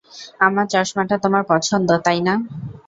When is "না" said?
2.27-2.33